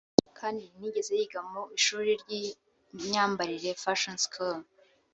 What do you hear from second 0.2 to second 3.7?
kandi ntiyigeze yiga mu ishuri ry’imyambarire